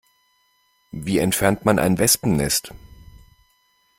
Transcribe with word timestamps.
Wie 0.89 1.19
entfernt 1.19 1.63
man 1.63 1.77
ein 1.77 1.99
Wespennest? 1.99 2.71